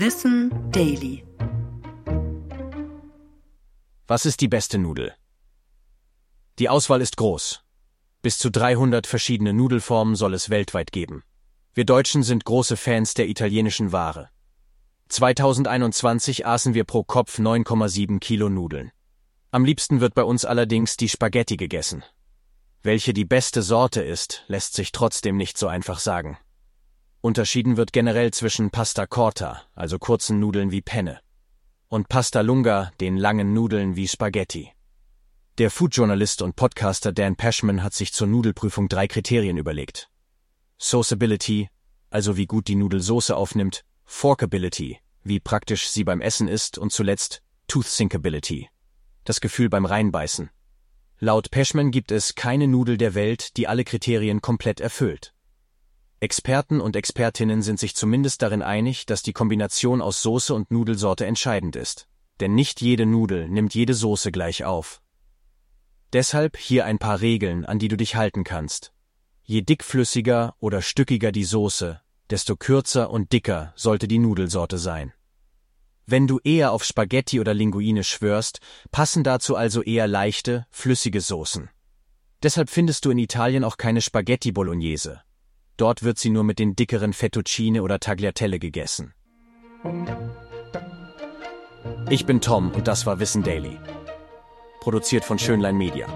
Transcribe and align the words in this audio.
Wissen 0.00 0.52
Daily. 0.70 1.24
Was 4.06 4.26
ist 4.26 4.40
die 4.40 4.46
beste 4.46 4.78
Nudel? 4.78 5.12
Die 6.60 6.68
Auswahl 6.68 7.00
ist 7.00 7.16
groß. 7.16 7.64
Bis 8.22 8.38
zu 8.38 8.48
300 8.48 9.08
verschiedene 9.08 9.52
Nudelformen 9.52 10.14
soll 10.14 10.34
es 10.34 10.50
weltweit 10.50 10.92
geben. 10.92 11.24
Wir 11.74 11.84
Deutschen 11.84 12.22
sind 12.22 12.44
große 12.44 12.76
Fans 12.76 13.14
der 13.14 13.28
italienischen 13.28 13.90
Ware. 13.90 14.28
2021 15.08 16.46
aßen 16.46 16.74
wir 16.74 16.84
pro 16.84 17.02
Kopf 17.02 17.40
9,7 17.40 18.20
Kilo 18.20 18.48
Nudeln. 18.48 18.92
Am 19.50 19.64
liebsten 19.64 20.00
wird 20.00 20.14
bei 20.14 20.22
uns 20.22 20.44
allerdings 20.44 20.96
die 20.96 21.08
Spaghetti 21.08 21.56
gegessen. 21.56 22.04
Welche 22.84 23.12
die 23.12 23.24
beste 23.24 23.62
Sorte 23.62 24.02
ist, 24.02 24.44
lässt 24.46 24.74
sich 24.74 24.92
trotzdem 24.92 25.36
nicht 25.36 25.58
so 25.58 25.66
einfach 25.66 25.98
sagen. 25.98 26.38
Unterschieden 27.20 27.76
wird 27.76 27.92
generell 27.92 28.32
zwischen 28.32 28.70
Pasta 28.70 29.06
Corta, 29.06 29.62
also 29.74 29.98
kurzen 29.98 30.38
Nudeln 30.38 30.70
wie 30.70 30.82
Penne, 30.82 31.20
und 31.88 32.08
Pasta 32.08 32.42
Lunga, 32.42 32.92
den 33.00 33.16
langen 33.16 33.52
Nudeln 33.52 33.96
wie 33.96 34.06
Spaghetti. 34.06 34.72
Der 35.58 35.72
Foodjournalist 35.72 36.42
und 36.42 36.54
Podcaster 36.54 37.12
Dan 37.12 37.34
Pashman 37.34 37.82
hat 37.82 37.92
sich 37.92 38.12
zur 38.12 38.28
Nudelprüfung 38.28 38.88
drei 38.88 39.08
Kriterien 39.08 39.56
überlegt. 39.56 40.08
Sauceability, 40.78 41.68
also 42.10 42.36
wie 42.36 42.46
gut 42.46 42.68
die 42.68 42.76
Nudelsoße 42.76 43.34
aufnimmt, 43.34 43.84
Forkability, 44.04 45.00
wie 45.24 45.40
praktisch 45.40 45.88
sie 45.88 46.04
beim 46.04 46.20
Essen 46.20 46.46
ist 46.46 46.78
und 46.78 46.92
zuletzt 46.92 47.42
Toothsinkability, 47.66 48.68
das 49.24 49.40
Gefühl 49.40 49.68
beim 49.68 49.86
Reinbeißen. 49.86 50.50
Laut 51.18 51.50
Peschman 51.50 51.90
gibt 51.90 52.12
es 52.12 52.36
keine 52.36 52.68
Nudel 52.68 52.96
der 52.96 53.14
Welt, 53.14 53.56
die 53.56 53.66
alle 53.66 53.82
Kriterien 53.82 54.40
komplett 54.40 54.80
erfüllt. 54.80 55.34
Experten 56.20 56.80
und 56.80 56.96
Expertinnen 56.96 57.62
sind 57.62 57.78
sich 57.78 57.94
zumindest 57.94 58.42
darin 58.42 58.60
einig, 58.62 59.06
dass 59.06 59.22
die 59.22 59.32
Kombination 59.32 60.02
aus 60.02 60.20
Soße 60.20 60.52
und 60.52 60.70
Nudelsorte 60.72 61.26
entscheidend 61.26 61.76
ist. 61.76 62.08
Denn 62.40 62.56
nicht 62.56 62.80
jede 62.80 63.06
Nudel 63.06 63.48
nimmt 63.48 63.72
jede 63.74 63.94
Soße 63.94 64.32
gleich 64.32 64.64
auf. 64.64 65.00
Deshalb 66.12 66.56
hier 66.56 66.86
ein 66.86 66.98
paar 66.98 67.20
Regeln, 67.20 67.64
an 67.64 67.78
die 67.78 67.86
du 67.86 67.96
dich 67.96 68.16
halten 68.16 68.42
kannst. 68.42 68.92
Je 69.44 69.62
dickflüssiger 69.62 70.56
oder 70.58 70.82
stückiger 70.82 71.30
die 71.30 71.44
Soße, 71.44 72.00
desto 72.30 72.56
kürzer 72.56 73.10
und 73.10 73.32
dicker 73.32 73.72
sollte 73.76 74.08
die 74.08 74.18
Nudelsorte 74.18 74.78
sein. 74.78 75.12
Wenn 76.04 76.26
du 76.26 76.40
eher 76.42 76.72
auf 76.72 76.84
Spaghetti 76.84 77.38
oder 77.38 77.54
Linguine 77.54 78.02
schwörst, 78.02 78.60
passen 78.90 79.22
dazu 79.22 79.54
also 79.54 79.82
eher 79.82 80.08
leichte, 80.08 80.66
flüssige 80.70 81.20
Soßen. 81.20 81.68
Deshalb 82.42 82.70
findest 82.70 83.04
du 83.04 83.10
in 83.10 83.18
Italien 83.18 83.62
auch 83.62 83.76
keine 83.76 84.00
Spaghetti 84.00 84.50
Bolognese, 84.50 85.20
Dort 85.78 86.02
wird 86.02 86.18
sie 86.18 86.30
nur 86.30 86.42
mit 86.42 86.58
den 86.58 86.74
dickeren 86.74 87.12
Fettuccine 87.12 87.84
oder 87.84 88.00
Tagliatelle 88.00 88.58
gegessen. 88.58 89.14
Ich 92.10 92.26
bin 92.26 92.40
Tom 92.40 92.72
und 92.72 92.88
das 92.88 93.06
war 93.06 93.20
Wissen 93.20 93.44
Daily. 93.44 93.78
Produziert 94.80 95.24
von 95.24 95.38
Schönlein 95.38 95.76
Media. 95.76 96.08